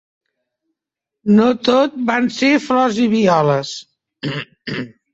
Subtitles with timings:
[1.41, 3.79] No tot van ser flors i violes.